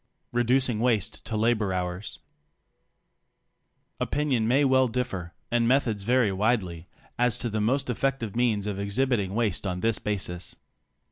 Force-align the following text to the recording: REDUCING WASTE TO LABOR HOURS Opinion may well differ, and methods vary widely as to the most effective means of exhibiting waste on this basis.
REDUCING 0.31 0.79
WASTE 0.79 1.23
TO 1.25 1.37
LABOR 1.37 1.73
HOURS 1.75 2.17
Opinion 3.99 4.47
may 4.47 4.65
well 4.65 4.87
differ, 4.87 5.35
and 5.51 5.67
methods 5.67 6.05
vary 6.05 6.31
widely 6.31 6.87
as 7.19 7.37
to 7.37 7.51
the 7.51 7.61
most 7.61 7.87
effective 7.87 8.35
means 8.35 8.65
of 8.65 8.79
exhibiting 8.79 9.35
waste 9.35 9.67
on 9.67 9.81
this 9.81 9.99
basis. 9.99 10.55